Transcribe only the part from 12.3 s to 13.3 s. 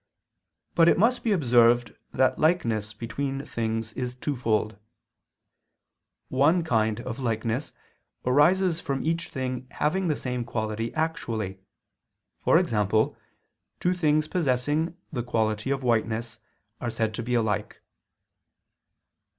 for example,